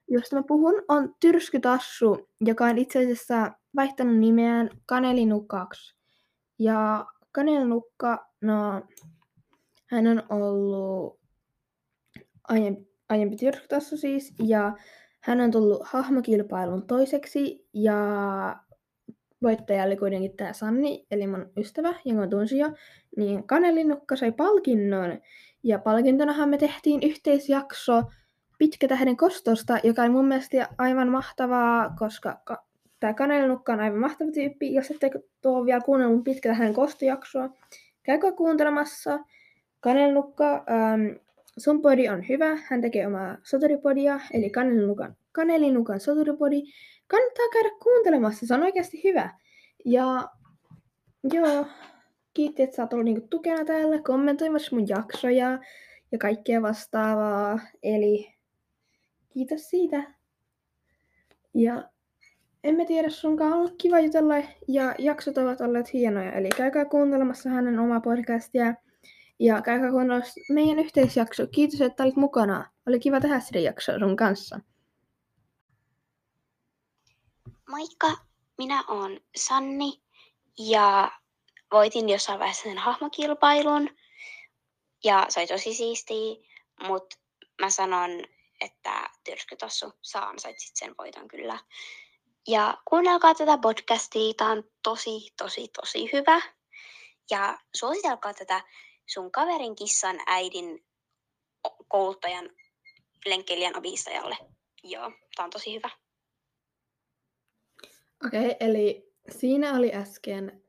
josta 0.07 0.35
mä 0.35 0.43
puhun, 0.47 0.83
on 0.87 1.15
Tyrskytassu, 1.19 2.29
joka 2.41 2.65
on 2.65 2.77
itse 2.77 2.99
asiassa 2.99 3.51
vaihtanut 3.75 4.17
nimeään 4.17 4.69
Kanelinukaksi. 4.85 5.95
Ja 6.59 7.05
Kanelinukka, 7.31 8.25
no, 8.41 8.81
hän 9.85 10.07
on 10.07 10.23
ollut 10.29 11.19
aiempi, 12.49 12.87
aiempi 13.09 13.37
siis, 13.95 14.33
ja 14.43 14.73
hän 15.21 15.41
on 15.41 15.51
tullut 15.51 15.81
hahmokilpailun 15.83 16.87
toiseksi, 16.87 17.67
ja 17.73 17.95
voittaja 19.41 19.83
oli 19.83 19.97
kuitenkin 19.97 20.37
tämä 20.37 20.53
Sanni, 20.53 21.05
eli 21.11 21.27
mun 21.27 21.51
ystävä, 21.57 21.93
jonka 22.05 22.27
tunsin 22.27 22.59
jo, 22.59 22.71
niin 23.17 23.47
Kanelinukka 23.47 24.15
sai 24.15 24.31
palkinnon, 24.31 25.19
ja 25.63 25.79
palkintonahan 25.79 26.49
me 26.49 26.57
tehtiin 26.57 26.99
yhteisjakso 27.03 28.03
Pitkä 28.57 28.87
tähden 28.87 29.17
kostosta, 29.17 29.77
joka 29.83 30.01
on 30.01 30.11
mun 30.11 30.27
mielestä 30.27 30.69
aivan 30.77 31.09
mahtavaa, 31.09 31.95
koska 31.99 32.41
ka- 32.45 32.65
tämä 32.99 33.13
Kanelinukka 33.13 33.73
on 33.73 33.79
aivan 33.79 33.99
mahtava 33.99 34.31
tyyppi. 34.31 34.73
Jos 34.73 34.91
ette 34.91 35.11
tuo 35.41 35.65
vielä 35.65 35.81
kuunnellut 35.81 36.23
Pitkä 36.23 36.49
tähden 36.49 36.73
kostojaksoa, 36.73 37.49
käykää 38.03 38.31
kuuntelemassa. 38.31 39.19
Kanelinukka 39.79 40.53
ähm, 40.53 41.24
Sun 41.57 41.81
podi 41.81 42.09
on 42.09 42.27
hyvä, 42.29 42.57
hän 42.69 42.81
tekee 42.81 43.07
omaa 43.07 43.37
soturipodia, 43.43 44.19
eli 44.33 44.49
Kanelinukan, 44.49 45.15
Kanelinukan 45.31 45.99
soturipodi. 45.99 46.61
Kannattaa 47.07 47.45
käydä 47.53 47.69
kuuntelemassa, 47.83 48.47
se 48.47 48.53
on 48.53 48.63
oikeasti 48.63 49.03
hyvä. 49.03 49.39
Ja 49.85 50.29
joo, 51.33 51.65
kiitti, 52.33 52.63
että 52.63 52.75
sä 52.75 52.83
oot 52.83 52.93
ollut 52.93 53.05
niinku 53.05 53.27
tukena 53.29 53.65
täällä, 53.65 54.01
kommentoimassa 54.01 54.75
mun 54.75 54.87
jaksoja 54.87 55.59
ja 56.11 56.17
kaikkea 56.17 56.61
vastaavaa. 56.61 57.59
Eli 57.83 58.33
kiitos 59.29 59.69
siitä. 59.69 60.03
Ja 61.53 61.89
en 62.63 62.75
mä 62.75 62.85
tiedä, 62.85 63.09
sunkaan 63.09 63.53
on 63.53 63.59
ollut 63.59 63.75
kiva 63.77 63.99
jutella 63.99 64.35
ja 64.67 64.95
jaksot 64.97 65.37
ovat 65.37 65.61
olleet 65.61 65.93
hienoja. 65.93 66.31
Eli 66.31 66.49
käykää 66.57 66.85
kuuntelemassa 66.85 67.49
hänen 67.49 67.79
omaa 67.79 67.99
podcastia. 67.99 68.73
Ja 69.39 69.61
käykää 69.61 69.91
kuunnella 69.91 70.25
meidän 70.49 70.79
yhteisjakso. 70.79 71.47
Kiitos, 71.47 71.81
että 71.81 72.03
olit 72.03 72.15
mukana. 72.15 72.71
Oli 72.87 72.99
kiva 72.99 73.21
tehdä 73.21 73.39
sitä 73.39 73.59
jaksoa 73.59 73.99
sun 73.99 74.15
kanssa. 74.15 74.59
Moikka, 77.69 78.17
minä 78.57 78.83
oon 78.87 79.19
Sanni 79.35 80.01
ja 80.59 81.11
voitin 81.71 82.09
jossain 82.09 82.39
vaiheessa 82.39 82.63
sen 82.63 82.77
hahmokilpailun 82.77 83.89
ja 85.03 85.25
se 85.29 85.39
oli 85.39 85.47
tosi 85.47 85.73
siistiä, 85.73 86.35
mutta 86.87 87.17
mä 87.61 87.69
sanon, 87.69 88.09
että 88.61 89.09
Tyrskytossu 89.23 89.93
saa 90.01 90.29
ansaitsit 90.29 90.75
sen 90.75 90.95
voiton 90.97 91.27
kyllä. 91.27 91.59
Ja 92.47 92.77
kuunnelkaa 92.85 93.35
tätä 93.35 93.57
podcastia, 93.57 94.33
tää 94.33 94.49
on 94.49 94.63
tosi, 94.83 95.33
tosi, 95.37 95.67
tosi 95.67 96.09
hyvä. 96.13 96.41
Ja 97.31 97.57
suositelkaa 97.75 98.33
tätä 98.33 98.63
sun 99.05 99.31
kaverin 99.31 99.75
kissan 99.75 100.19
äidin 100.27 100.85
kouluttajan 101.87 102.49
lenkkeilijän 103.25 103.77
omistajalle. 103.77 104.37
Joo, 104.83 105.11
tää 105.35 105.45
on 105.45 105.51
tosi 105.51 105.75
hyvä. 105.75 105.89
Okei, 108.25 108.45
okay, 108.45 108.55
eli 108.59 109.13
siinä 109.29 109.75
oli 109.75 109.93
äsken 109.93 110.63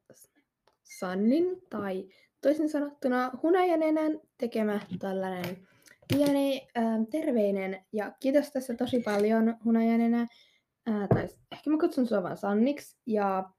Sannin 0.83 1.63
tai 1.71 2.09
toisin 2.41 2.69
sanottuna 2.69 3.31
Hunajanenän 3.43 4.21
tekemä 4.39 4.81
tällainen 4.99 5.69
pieni 6.09 6.69
ähm, 6.79 7.03
terveinen 7.11 7.87
ja 7.93 8.13
kiitos 8.21 8.51
tässä 8.51 8.75
tosi 8.75 9.01
paljon 9.01 9.57
Hunajanenä. 9.65 10.21
Äh, 10.89 11.09
tai 11.09 11.29
ehkä 11.53 11.71
mä 11.71 11.79
kutsun 11.81 12.07
sua 12.07 12.23
vaan 12.23 12.37
Sanniksi. 12.37 12.97
Ja 13.07 13.51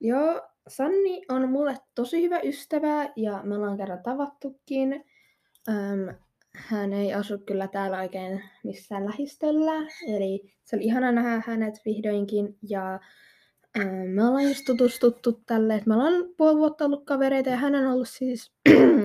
joo, 0.00 0.48
Sanni 0.68 1.22
on 1.28 1.48
mulle 1.48 1.76
tosi 1.94 2.22
hyvä 2.22 2.40
ystävä 2.44 3.12
ja 3.16 3.40
me 3.44 3.56
ollaan 3.56 3.76
kerran 3.76 4.02
tavattukin. 4.02 5.04
Ähm, 5.68 6.08
hän 6.56 6.92
ei 6.92 7.14
asu 7.14 7.38
kyllä 7.38 7.68
täällä 7.68 8.00
oikein 8.00 8.42
missään 8.64 9.04
lähistöllä, 9.04 9.72
eli 10.08 10.54
se 10.64 10.76
oli 10.76 10.84
ihana 10.84 11.12
nähdä 11.12 11.42
hänet 11.46 11.74
vihdoinkin. 11.84 12.58
Ja 12.62 13.00
ää, 13.78 14.04
me 14.06 14.24
ollaan 14.24 14.48
just 14.48 14.64
tutustuttu 14.66 15.42
tälle, 15.46 15.74
että 15.74 15.88
me 15.88 15.94
ollaan 15.94 16.24
puoli 16.36 16.56
vuotta 16.56 16.84
ollut 16.84 17.04
kavereita 17.04 17.50
ja 17.50 17.56
hän 17.56 17.74
on 17.74 17.86
ollut 17.86 18.08
siis 18.08 18.52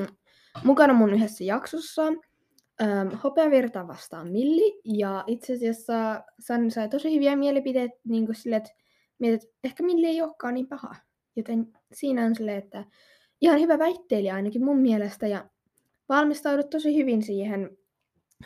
mukana 0.63 0.93
mun 0.93 1.13
yhdessä 1.13 1.43
jaksossa. 1.43 2.07
Ähm, 2.81 3.15
Hopeavirta 3.23 3.87
vastaan 3.87 4.31
Milli, 4.31 4.81
ja 4.85 5.23
itse 5.27 5.53
asiassa 5.53 6.23
Sanni 6.39 6.71
sai 6.71 6.89
tosi 6.89 7.15
hyviä 7.15 7.35
mielipiteitä 7.35 7.95
niin 8.07 8.25
kuin 8.25 8.35
sille, 8.35 8.55
että 8.55 8.71
mietit, 9.19 9.43
että 9.43 9.55
ehkä 9.63 9.83
Milli 9.83 10.07
ei 10.07 10.21
olekaan 10.21 10.53
niin 10.53 10.67
paha. 10.67 10.95
Joten 11.35 11.67
siinä 11.93 12.25
on 12.25 12.35
silleen, 12.35 12.57
että 12.57 12.85
ihan 13.41 13.59
hyvä 13.59 13.79
väittelijä 13.79 14.35
ainakin 14.35 14.65
mun 14.65 14.77
mielestä, 14.77 15.27
ja 15.27 15.50
valmistaudut 16.09 16.69
tosi 16.69 16.97
hyvin 16.97 17.23
siihen 17.23 17.77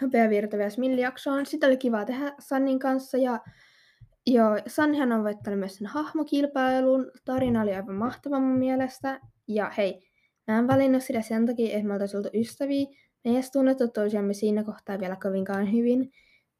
Hopeavirtavias 0.02 0.78
Milli-jaksoon. 0.78 1.46
Sitä 1.46 1.68
oli 1.68 1.78
kiva 1.78 2.06
tehdä 2.06 2.34
Sannin 2.40 2.80
kanssa, 2.80 3.18
ja 3.18 3.40
Joo, 4.28 4.58
Sannihan 4.68 5.12
on 5.12 5.24
voittanut 5.24 5.60
myös 5.60 5.76
sen 5.76 5.88
hahmokilpailun. 5.88 7.12
Tarina 7.26 7.62
oli 7.62 7.76
aivan 7.76 7.96
mahtava 7.96 8.40
mun 8.40 8.58
mielestä. 8.58 9.20
Ja 9.48 9.72
hei, 9.78 10.00
mä 10.48 10.60
en 10.60 10.68
valinnut 10.68 11.04
sitä 11.04 11.22
sen 11.22 11.46
takia, 11.46 11.76
että 11.76 11.88
me 11.88 11.94
oltaisiin 11.94 12.18
oltu 12.18 12.30
ystäviä. 12.34 12.86
Me 13.24 13.32
ei 13.32 13.34
edes 13.34 13.52
tunnettu 13.52 13.88
toisiamme 13.88 14.34
siinä 14.34 14.64
kohtaa 14.64 15.00
vielä 15.00 15.18
kovinkaan 15.24 15.72
hyvin. 15.72 16.12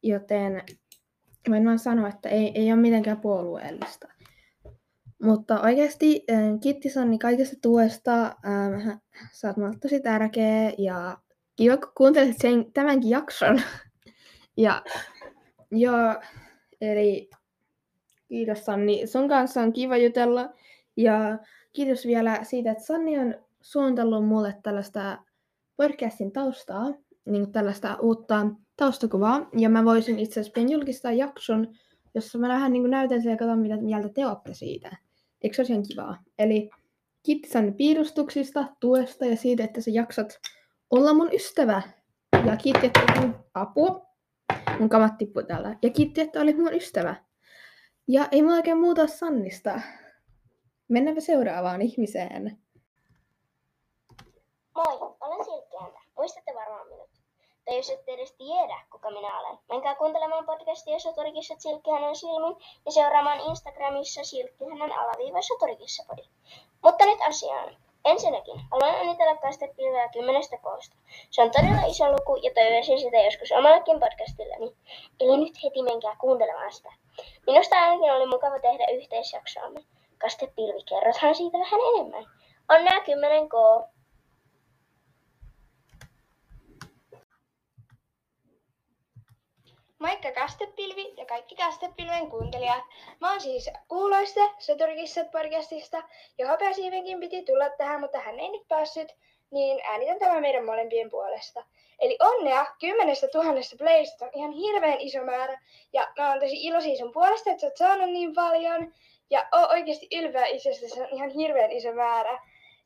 Joten 0.04 0.64
voin 1.50 1.66
vaan 1.66 1.80
sanoa, 1.80 2.08
että 2.08 2.30
ei, 2.30 2.52
ei 2.56 2.72
ole 2.74 2.82
mitenkään 2.82 3.22
puolueellista. 3.22 4.08
Mutta 5.24 5.62
oikeasti 5.62 6.24
äh, 6.32 6.60
kiitti 6.64 6.90
Sanni 6.90 7.18
kaikesta 7.18 7.56
tuesta. 7.62 8.24
Ähm, 8.24 8.98
sä 9.32 9.48
oot 9.48 9.58
mulle 9.58 9.74
tosi 9.82 10.00
tärkeä 10.00 10.72
ja 10.78 11.18
kiva 11.56 11.78
kun 11.78 11.92
kuuntelit 11.98 12.38
sen, 12.42 12.74
tämänkin 12.74 13.10
jakson. 13.10 13.62
ja 14.58 14.84
joo, 15.72 16.16
eli 16.82 17.30
Kiitos 18.28 18.66
Sanni. 18.66 19.08
Sun 19.08 19.30
kanssa 19.30 19.62
on 19.62 19.74
kiva 19.74 19.98
jutella. 19.98 20.50
Ja 20.98 21.40
kiitos 21.74 22.06
vielä 22.06 22.40
siitä, 22.44 22.72
että 22.72 22.84
Sanni 22.84 23.20
on 23.20 23.36
suunnitellut 23.62 24.28
mulle 24.28 24.56
tällaista 24.64 25.18
podcastin 25.78 26.32
taustaa, 26.32 26.94
niin 27.26 27.52
tällaista 27.52 27.98
uutta 28.02 28.48
taustakuvaa. 28.78 29.50
Ja 29.58 29.70
mä 29.70 29.86
voisin 29.86 30.20
itse 30.20 30.40
asiassa 30.40 30.60
julkistaa 30.72 31.12
jakson, 31.12 31.68
jossa 32.16 32.38
mä 32.38 32.48
vähän 32.48 32.74
niin 32.74 32.90
näytän 32.90 33.22
sen 33.22 33.32
ja 33.32 33.38
katson, 33.38 33.60
mitä 33.60 33.78
mieltä 33.78 34.10
te 34.10 34.26
olette 34.26 34.54
siitä. 34.54 34.98
Eikö 35.46 35.56
se 35.56 35.62
olisi 35.62 35.74
ihan 35.74 35.86
kivaa? 35.88 36.18
Eli 36.40 36.70
kiitti 37.24 37.50
piirustuksista, 37.78 38.66
tuesta 38.80 39.26
ja 39.26 39.38
siitä, 39.38 39.64
että 39.64 39.82
sä 39.82 39.92
jaksat 39.94 40.40
olla 40.90 41.14
mun 41.14 41.34
ystävä. 41.34 41.82
Ja 42.46 42.58
kiitti, 42.58 42.86
että 42.86 43.00
olit 43.20 43.36
apua. 43.54 44.06
Mun 44.80 44.90
kamat 44.90 45.18
tippui 45.18 45.44
täällä. 45.44 45.78
Ja 45.82 45.90
kiitti, 45.90 46.22
että 46.22 46.42
olit 46.42 46.58
mun 46.58 46.74
ystävä. 46.74 47.16
Ja 48.08 48.28
ei 48.32 48.42
mulla 48.42 48.56
oikein 48.56 48.78
muuta 48.78 49.08
Sannista. 49.08 49.82
Mennäänpä 50.88 51.22
seuraavaan 51.22 51.82
ihmiseen. 51.82 52.58
Moi, 54.76 55.16
olen 55.20 55.46
Silkkiäntä. 55.46 56.00
Muistatte 56.18 56.52
varmaan 56.56 56.88
minut. 56.88 57.05
Tai 57.66 57.78
jos 57.78 57.90
ette 57.90 58.12
edes 58.12 58.32
tiedä, 58.32 58.78
kuka 58.92 59.12
minä 59.12 59.40
olen, 59.40 59.60
menkää 59.70 59.96
kuuntelemaan 59.96 60.46
podcastia 60.46 61.00
Soturikissa 61.00 61.56
Silkkihänen 61.58 62.16
silmin 62.16 62.56
ja 62.86 62.92
seuraamaan 62.92 63.40
Instagramissa 63.40 64.24
Silkkihänen 64.24 64.92
alaviiva 64.92 65.42
Soturikissa-podi. 65.42 66.24
Mutta 66.84 67.06
nyt 67.06 67.20
asiaan. 67.28 67.78
Ensinnäkin, 68.06 68.62
haluan 68.72 69.02
onnitella 69.02 69.36
kastepilveä 69.36 70.10
kymmenestä 70.10 70.58
koosta. 70.58 70.96
Se 71.32 71.42
on 71.42 71.52
todella 71.52 71.86
iso 71.88 72.12
luku 72.12 72.36
ja 72.36 72.52
toivoisin 72.54 73.00
sitä 73.00 73.18
joskus 73.18 73.52
omallekin 73.52 74.00
podcastillani. 74.00 74.76
Eli 75.20 75.38
nyt 75.38 75.64
heti 75.64 75.84
menkää 75.84 76.16
kuuntelemaan 76.20 76.74
sitä. 76.74 76.92
Minusta 77.48 77.76
ainakin 77.76 78.12
oli 78.12 78.26
mukava 78.26 78.60
tehdä 78.60 78.86
yhteisjaksoamme. 78.94 79.80
Kastepilvi, 80.18 80.84
kerrothan 80.90 81.36
siitä 81.36 81.58
vähän 81.58 81.80
enemmän. 81.94 82.26
Onnea 82.70 83.00
10K! 83.00 83.86
Moikka 90.00 90.32
Kastepilvi 90.32 91.14
ja 91.18 91.26
kaikki 91.26 91.56
Kastepilven 91.56 92.30
kuuntelijat. 92.30 92.84
Mä 93.22 93.32
oon 93.32 93.42
siis 93.42 93.70
kuuloiste 93.88 94.42
Soturkissa 94.60 95.26
podcastista 95.26 96.04
ja 96.38 96.48
Hopeasiivenkin 96.48 97.20
piti 97.20 97.46
tulla 97.46 97.70
tähän, 97.70 98.02
mutta 98.02 98.20
hän 98.20 98.40
ei 98.40 98.50
nyt 98.50 98.68
päässyt, 98.68 99.16
niin 99.52 99.82
äänitän 99.84 100.20
tämän 100.20 100.42
meidän 100.42 100.66
molempien 100.66 101.10
puolesta. 101.10 101.64
Eli 102.00 102.18
onnea 102.22 102.66
kymmenestä 102.80 103.28
tuhannesta 103.28 103.76
playsta 103.78 104.26
on 104.26 104.32
ihan 104.34 104.52
hirveän 104.52 105.02
iso 105.02 105.24
määrä 105.24 105.62
ja 105.94 106.08
mä 106.20 106.30
oon 106.30 106.40
tosi 106.40 106.64
iloisia 106.64 106.98
sun 106.98 107.14
puolesta, 107.14 107.50
että 107.50 107.62
sä 107.62 107.68
oot 107.68 107.78
saanut 107.78 108.10
niin 108.10 108.34
paljon 108.34 108.94
ja 109.30 109.48
oon 109.52 109.70
oikeasti 109.70 110.08
ylpeä 110.12 110.46
itsestä, 110.46 110.88
se 110.88 111.02
on 111.02 111.10
ihan 111.12 111.30
hirveän 111.30 111.72
iso 111.72 111.94
määrä. 111.94 112.40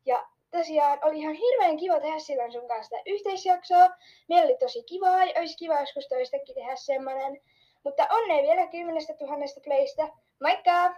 Ja 0.05 0.27
tosiaan 0.51 0.99
oli 1.01 1.19
ihan 1.19 1.33
hirveän 1.33 1.77
kiva 1.77 1.99
tehdä 1.99 2.19
silloin 2.19 2.51
sun 2.51 2.67
kanssa 2.67 2.83
sitä 2.83 3.01
yhteisjaksoa. 3.05 3.89
Meillä 4.29 4.45
oli 4.45 4.57
tosi 4.59 4.83
kivaa 4.83 5.25
ja 5.25 5.39
olisi 5.39 5.57
kiva 5.57 5.79
joskus 5.79 6.07
toistekin 6.07 6.55
tehdä 6.55 6.75
semmonen. 6.75 7.41
Mutta 7.83 8.07
onnea 8.11 8.43
vielä 8.43 8.67
kymmenestä 8.67 9.13
tuhannesta 9.13 9.61
playstä. 9.63 10.09
Moikka! 10.43 10.95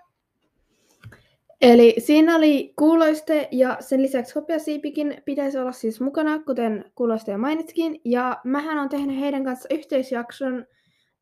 Eli 1.61 1.95
siinä 1.97 2.35
oli 2.35 2.73
kuuloiste 2.75 3.47
ja 3.51 3.77
sen 3.79 4.01
lisäksi 4.01 4.35
hopeasiipikin 4.35 5.21
pitäisi 5.25 5.57
olla 5.57 5.71
siis 5.71 6.01
mukana, 6.01 6.39
kuten 6.39 6.91
kuuloiste 6.95 7.31
ja 7.31 7.37
mainitkin. 7.37 8.01
Ja 8.05 8.41
mähän 8.43 8.77
on 8.77 8.89
tehnyt 8.89 9.19
heidän 9.19 9.43
kanssa 9.43 9.69
yhteisjakson, 9.71 10.65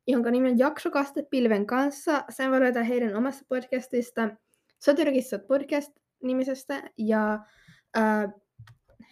jonka 0.08 0.32
nimi 0.32 0.50
on 0.50 0.60
Jaksokaste 0.60 1.24
pilven 1.30 1.66
kanssa. 1.66 2.24
Sen 2.30 2.52
voi 2.52 2.60
löytää 2.60 2.84
heidän 2.84 3.16
omassa 3.16 3.46
podcastista, 3.50 4.30
Satyrkissa 4.80 5.40
podcast 5.40 5.92
nimisestä. 6.24 6.84
Ja 6.98 7.40
Ää, 7.96 8.32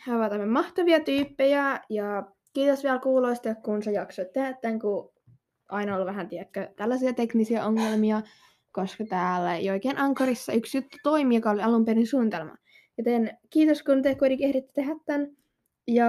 he 0.08 0.16
ovat 0.16 0.32
aivan 0.32 0.50
mahtavia 0.50 1.00
tyyppejä 1.00 1.82
ja 1.90 2.24
kiitos 2.54 2.84
vielä 2.84 3.00
kuuloista, 3.00 3.56
kun 3.56 3.84
sä 3.84 3.92
jaksoit 3.92 4.34
tehdä 4.34 4.54
tämän, 4.54 4.80
kun 4.80 5.14
aina 5.70 5.94
ollut 5.96 6.08
vähän 6.08 6.30
tiedätkö, 6.30 6.70
tällaisia 6.76 7.14
teknisiä 7.14 7.66
ongelmia, 7.66 8.22
koska 8.72 9.06
täällä 9.06 9.56
ei 9.56 9.70
oikein 9.70 9.98
Ankorissa 9.98 10.54
yksi 10.54 10.78
juttu 10.78 10.98
toimi, 11.04 11.36
joka 11.36 11.50
oli 11.50 11.62
alun 11.62 11.86
perin 11.86 12.08
suunnitelma. 12.08 12.56
Joten 12.98 13.38
kiitos, 13.50 13.84
kun 13.84 14.02
te 14.02 14.16
kuitenkin 14.16 14.48
ehditte 14.48 14.74
tehdä 14.74 14.96
tämän. 15.06 15.38
Ja 15.88 16.08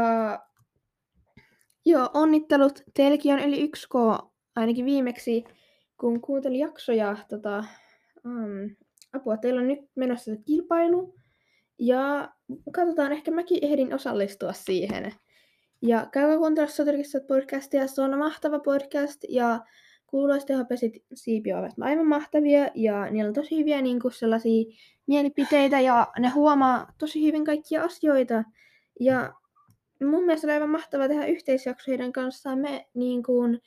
joo, 1.87 2.11
onnittelut. 2.15 2.83
Teilläkin 2.95 3.35
on 3.35 3.41
yli 3.41 3.67
1K, 3.67 4.29
ainakin 4.57 4.85
viimeksi, 4.85 5.45
kun 6.01 6.21
kuuntelin 6.21 6.61
jaksoja. 6.61 7.17
Tota, 7.29 7.65
um, 8.25 8.77
apua, 9.13 9.37
teillä 9.37 9.61
on 9.61 9.69
nyt 9.69 9.81
menossa 9.95 10.31
kilpailu. 10.47 11.15
Ja 11.79 12.33
katsotaan, 12.73 13.13
ehkä 13.13 13.31
mäkin 13.31 13.59
ehdin 13.63 13.95
osallistua 13.95 14.53
siihen. 14.53 15.13
Ja 15.83 16.07
käykää 16.13 16.37
kuuntelemaan 16.37 16.77
Soturkissa 16.77 17.21
podcastia, 17.21 17.87
se 17.87 18.03
on 18.03 18.19
mahtava 18.19 18.59
podcast 18.59 19.25
ja 19.29 19.61
kuuloista 20.07 20.53
ja 20.53 20.65
siipi 21.15 21.53
ovat 21.53 21.73
aivan 21.81 22.07
mahtavia 22.07 22.69
ja 22.75 23.11
niillä 23.11 23.29
on 23.29 23.35
tosi 23.35 23.59
hyviä 23.59 23.83
niin 23.83 24.01
kuin 24.01 24.13
sellaisia 24.13 24.65
mielipiteitä 25.07 25.81
ja 25.81 26.07
ne 26.19 26.29
huomaa 26.29 26.93
tosi 26.99 27.27
hyvin 27.27 27.45
kaikkia 27.45 27.83
asioita. 27.83 28.45
Ja 29.01 29.33
mun 30.05 30.25
mielestä 30.25 30.47
oli 30.47 30.55
aivan 30.55 30.71
mahtavaa 30.71 31.09
tehdä 31.09 31.27
yhteisjakso 31.27 31.91
heidän 31.91 32.13
kanssaan. 32.13 32.59
Me 32.59 32.87
niin 32.95 33.23
kuin, 33.23 33.61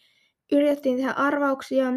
yritettiin 0.51 0.97
tehdä 0.97 1.11
arvauksia, 1.11 1.93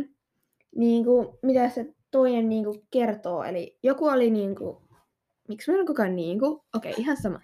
niin 0.76 1.04
kuin, 1.04 1.28
mitä 1.42 1.68
se 1.68 1.94
toinen 2.10 2.48
niin 2.48 2.64
kuin, 2.64 2.82
kertoo. 2.90 3.44
Eli 3.44 3.78
joku 3.82 4.06
oli 4.06 4.30
niin 4.30 4.54
kuin, 4.54 4.76
miksi 5.48 5.70
meillä 5.70 5.82
on 5.82 5.86
koko 5.86 6.02
ajan 6.02 6.16
niin 6.16 6.38
kuin? 6.38 6.52
Okei, 6.52 6.90
okay, 6.90 7.02
ihan 7.02 7.16
sama. 7.16 7.40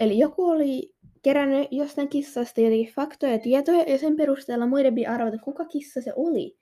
Eli 0.00 0.18
joku 0.18 0.44
oli 0.44 0.94
kerännyt 1.22 1.68
jostain 1.70 2.08
kissasta 2.08 2.60
jotenkin 2.60 2.94
faktoja 2.94 3.32
ja 3.32 3.38
tietoja, 3.38 3.82
ja 3.82 3.98
sen 3.98 4.16
perusteella 4.16 4.66
muiden 4.66 4.94
piti 4.94 5.06
arvata, 5.06 5.38
kuka 5.38 5.64
kissa 5.64 6.00
se 6.00 6.12
oli. 6.16 6.56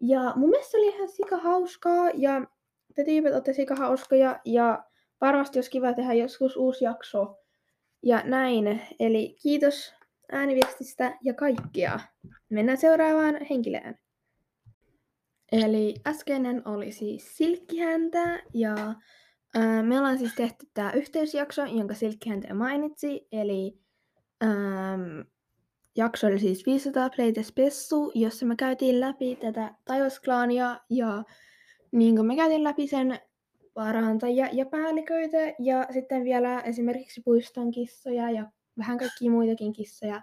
Ja 0.00 0.32
mun 0.36 0.50
mielestä 0.50 0.76
oli 0.76 0.88
ihan 0.88 1.08
sika 1.08 1.36
hauskaa, 1.36 2.10
ja 2.14 2.46
te 2.94 3.04
tyypit 3.04 3.32
olette 3.32 3.52
sika 3.52 3.74
hauskoja, 3.74 4.40
ja 4.44 4.84
varmasti 5.20 5.58
olisi 5.58 5.70
kiva 5.70 5.92
tehdä 5.92 6.14
joskus 6.14 6.56
uusi 6.56 6.84
jakso. 6.84 7.36
Ja 8.02 8.22
näin, 8.24 8.80
eli 9.00 9.36
kiitos 9.42 9.94
ääniviestistä 10.32 11.18
ja 11.22 11.34
kaikkia. 11.34 12.00
Mennään 12.48 12.78
seuraavaan 12.78 13.38
henkilöön. 13.50 13.98
Eli 15.52 15.94
äskeinen 16.06 16.68
oli 16.68 16.92
siis 16.92 17.36
Silkkihäntä 17.36 18.42
ja 18.54 18.94
me 19.82 19.98
ollaan 19.98 20.18
siis 20.18 20.34
tehty 20.34 20.66
tämä 20.74 20.92
yhteisjakso, 20.92 21.64
jonka 21.64 21.94
Silkkihäntä 21.94 22.54
mainitsi. 22.54 23.28
Eli 23.32 23.78
äm, 24.42 25.24
jakso 25.96 26.26
oli 26.26 26.38
siis 26.38 26.66
500 26.66 27.10
Playtä 27.16 27.42
Spessu, 27.42 28.12
jossa 28.14 28.46
me 28.46 28.56
käytiin 28.56 29.00
läpi 29.00 29.36
tätä 29.36 29.74
taivasklaania 29.84 30.80
ja 30.90 31.22
niin 31.92 32.16
kuin 32.16 32.26
me 32.26 32.36
käytiin 32.36 32.64
läpi 32.64 32.86
sen 32.86 33.18
parantajia 33.74 34.48
ja 34.52 34.66
päälliköitä 34.66 35.54
ja 35.58 35.86
sitten 35.92 36.24
vielä 36.24 36.60
esimerkiksi 36.60 37.20
puiston 37.24 37.70
kissoja 37.70 38.30
ja 38.30 38.50
vähän 38.78 38.98
kaikkia 38.98 39.30
muitakin 39.30 39.72
kissoja 39.72 40.22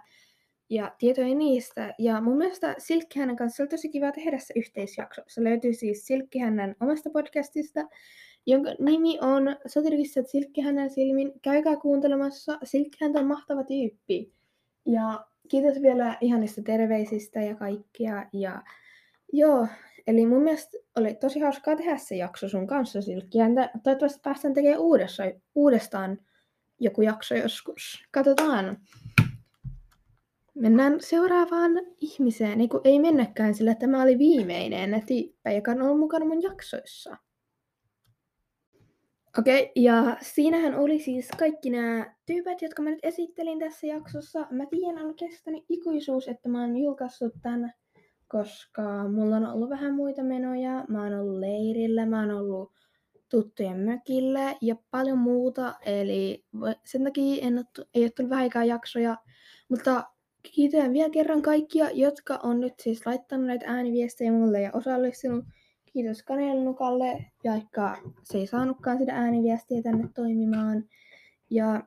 ja 0.70 0.94
tietoja 0.98 1.34
niistä. 1.34 1.94
Ja 1.98 2.20
mun 2.20 2.36
mielestä 2.36 2.74
Silkkihännän 2.78 3.36
kanssa 3.36 3.62
oli 3.62 3.68
tosi 3.68 3.88
kiva 3.88 4.12
tehdä 4.12 4.38
se 4.38 4.54
yhteisjakso. 4.56 5.22
Se 5.26 5.44
löytyy 5.44 5.72
siis 5.74 6.06
Silkkihännän 6.06 6.76
omasta 6.80 7.10
podcastista, 7.10 7.80
jonka 8.46 8.70
nimi 8.80 9.18
on 9.20 9.56
Sotirikissat 9.66 10.28
Silkkihännän 10.28 10.90
silmin. 10.90 11.32
Käykää 11.42 11.76
kuuntelemassa. 11.76 12.58
Silkkihäntä 12.64 13.20
on 13.20 13.26
mahtava 13.26 13.64
tyyppi. 13.64 14.32
Ja 14.86 15.26
kiitos 15.48 15.82
vielä 15.82 16.16
ihanista 16.20 16.62
terveisistä 16.62 17.42
ja 17.42 17.54
kaikkia. 17.54 18.26
Ja 18.32 18.62
joo, 19.32 19.66
eli 20.06 20.26
mun 20.26 20.42
mielestä 20.42 20.78
oli 20.96 21.14
tosi 21.14 21.40
hauskaa 21.40 21.76
tehdä 21.76 21.96
se 21.96 22.16
jakso 22.16 22.48
sun 22.48 22.66
kanssa 22.66 23.02
Silkkihäntä. 23.02 23.70
Toivottavasti 23.82 24.20
päästään 24.22 24.54
tekemään 24.54 24.80
uudessa, 24.80 25.22
uudestaan 25.54 26.18
joku 26.80 27.02
jakso 27.02 27.34
joskus. 27.34 28.04
Katsotaan. 28.10 28.76
Mennään 30.54 31.00
seuraavaan 31.00 31.72
ihmiseen. 32.00 32.60
Ei, 32.60 32.68
kun 32.68 32.80
ei 32.84 32.98
mennäkään, 32.98 33.54
sillä 33.54 33.74
tämä 33.74 34.02
oli 34.02 34.18
viimeinen 34.18 35.02
tyyppi, 35.06 35.52
joka 35.56 35.70
on 35.70 35.82
ollut 35.82 35.98
mukana 35.98 36.24
mun 36.24 36.42
jaksoissa. 36.42 37.16
Okei, 39.38 39.62
okay, 39.62 39.72
ja 39.76 40.16
siinähän 40.20 40.74
oli 40.74 40.98
siis 40.98 41.28
kaikki 41.38 41.70
nämä 41.70 42.14
tyypit, 42.26 42.62
jotka 42.62 42.82
mä 42.82 42.90
nyt 42.90 42.98
esittelin 43.02 43.58
tässä 43.58 43.86
jaksossa. 43.86 44.46
Mä 44.50 44.64
tiedän, 44.70 45.06
on 45.06 45.14
kestänyt 45.14 45.64
ikuisuus, 45.68 46.28
että 46.28 46.48
mä 46.48 46.60
oon 46.60 46.76
julkaissut 46.76 47.32
tän, 47.42 47.72
koska 48.28 49.08
mulla 49.08 49.36
on 49.36 49.46
ollut 49.46 49.70
vähän 49.70 49.94
muita 49.94 50.22
menoja. 50.22 50.84
Mä 50.88 51.02
oon 51.02 51.14
ollut 51.14 51.38
leirillä, 51.40 52.06
mä 52.06 52.20
oon 52.20 52.30
ollut 52.30 52.72
tuttujen 53.28 53.80
mökillä 53.80 54.54
ja 54.60 54.76
paljon 54.90 55.18
muuta. 55.18 55.74
Eli 55.86 56.44
sen 56.84 57.04
takia 57.04 57.46
en 57.46 57.58
ole, 57.58 57.86
ei 57.94 58.02
ole 58.02 58.10
tullut 58.10 58.30
vähän 58.30 58.68
jaksoja. 58.68 59.16
Mutta 59.68 60.04
Kiitän 60.54 60.92
vielä 60.92 61.10
kerran 61.10 61.42
kaikkia, 61.42 61.90
jotka 61.90 62.40
on 62.42 62.60
nyt 62.60 62.74
siis 62.80 63.06
laittanut 63.06 63.46
näitä 63.46 63.66
ääniviestejä 63.68 64.32
mulle 64.32 64.60
ja 64.60 64.70
osallistunut. 64.74 65.44
Kiitos 65.96 66.22
Kanelnukalle, 66.22 67.24
vaikka 67.44 67.96
se 68.22 68.38
ei 68.38 68.46
saanutkaan 68.46 68.98
sitä 68.98 69.12
ääniviestiä 69.12 69.82
tänne 69.82 70.08
toimimaan. 70.14 70.84
Ja 71.50 71.82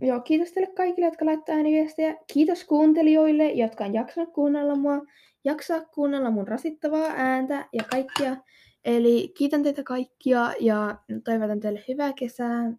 joo, 0.00 0.20
kiitos 0.20 0.52
teille 0.52 0.74
kaikille, 0.74 1.06
jotka 1.06 1.26
laittaa 1.26 1.54
ääniviestejä. 1.54 2.16
Kiitos 2.32 2.64
kuuntelijoille, 2.64 3.50
jotka 3.50 3.84
on 3.84 3.94
jaksanut 3.94 4.32
kuunnella 4.32 4.74
mua, 4.74 5.00
jaksaa 5.44 5.80
kuunnella 5.80 6.30
mun 6.30 6.48
rasittavaa 6.48 7.12
ääntä 7.16 7.68
ja 7.72 7.84
kaikkia. 7.90 8.36
Eli 8.84 9.32
kiitän 9.36 9.62
teitä 9.62 9.82
kaikkia 9.82 10.52
ja 10.60 10.98
toivotan 11.24 11.60
teille 11.60 11.84
hyvää 11.88 12.12
kesää. 12.12 12.72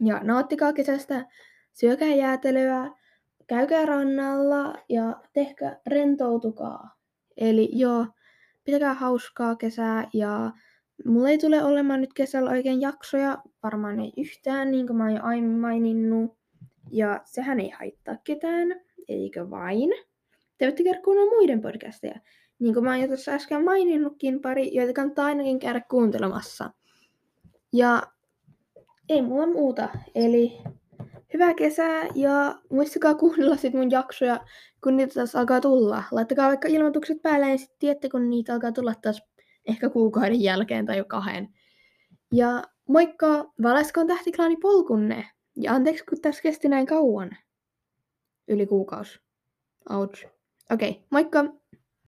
Ja 0.00 0.20
nauttikaa 0.22 0.72
kesästä, 0.72 1.26
syökää 1.72 2.14
jäätelöä, 2.14 2.90
käykää 3.46 3.86
rannalla 3.86 4.74
ja 4.88 5.20
tehkää, 5.32 5.80
rentoutukaa. 5.86 6.90
Eli 7.36 7.68
joo, 7.72 8.06
pitäkää 8.64 8.94
hauskaa 8.94 9.56
kesää 9.56 10.08
ja 10.12 10.52
mulla 11.04 11.28
ei 11.28 11.38
tule 11.38 11.64
olemaan 11.64 12.00
nyt 12.00 12.12
kesällä 12.14 12.50
oikein 12.50 12.80
jaksoja, 12.80 13.38
varmaan 13.62 14.00
ei 14.00 14.12
yhtään, 14.16 14.70
niin 14.70 14.86
kuin 14.86 14.96
mä 14.96 15.04
oon 15.04 15.14
jo 15.14 15.22
aiemmin 15.22 15.58
maininnut. 15.58 16.36
Ja 16.90 17.20
sehän 17.24 17.60
ei 17.60 17.70
haittaa 17.70 18.16
ketään, 18.24 18.80
eikö 19.08 19.50
vain? 19.50 19.90
Te 20.58 20.64
voitte 20.66 20.84
käydä 20.84 21.00
kuunnella 21.00 21.30
muiden 21.30 21.60
podcasteja. 21.60 22.20
Niin 22.58 22.74
kuin 22.74 22.84
mä 22.84 22.90
oon 22.90 23.00
jo 23.00 23.06
tuossa 23.06 23.32
äsken 23.32 23.64
maininnutkin 23.64 24.40
pari, 24.40 24.74
joita 24.74 24.92
kannattaa 24.92 25.26
ainakin 25.26 25.58
käydä 25.58 25.80
kuuntelemassa. 25.80 26.70
Ja 27.72 28.02
ei 29.08 29.22
mulla 29.22 29.46
muuta. 29.46 29.88
Eli 30.14 30.58
hyvää 31.34 31.54
kesää 31.54 32.06
ja 32.14 32.58
muistakaa 32.70 33.14
kuunnella 33.14 33.56
sit 33.56 33.74
mun 33.74 33.90
jaksoja, 33.90 34.40
kun 34.84 34.96
niitä 34.96 35.14
taas 35.14 35.36
alkaa 35.36 35.60
tulla. 35.60 36.04
Laittakaa 36.10 36.48
vaikka 36.48 36.68
ilmoitukset 36.68 37.22
päälle 37.22 37.50
ja 37.50 37.58
sitten 37.58 37.76
tiedätte, 37.78 38.08
kun 38.08 38.30
niitä 38.30 38.54
alkaa 38.54 38.72
tulla 38.72 38.94
taas 39.02 39.22
ehkä 39.68 39.90
kuukauden 39.90 40.42
jälkeen 40.42 40.86
tai 40.86 40.98
jo 40.98 41.04
kahden. 41.04 41.48
Ja 42.32 42.62
moikka, 42.88 43.52
valaiskoon 43.62 44.06
tähtiklaani 44.06 44.56
polkunne. 44.56 45.28
Ja 45.56 45.72
anteeksi, 45.72 46.04
kun 46.04 46.20
tässä 46.20 46.42
kesti 46.42 46.68
näin 46.68 46.86
kauan. 46.86 47.30
Yli 48.48 48.66
kuukausi. 48.66 49.18
Ouch. 49.90 50.26
Okei, 50.70 50.90
okay, 50.90 51.02
moikka! 51.10 51.44